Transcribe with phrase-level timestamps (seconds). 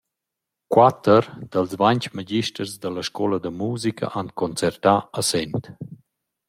[0.73, 5.63] Quatter dals vainch magisters da la scoula da musica han concertà a Sent.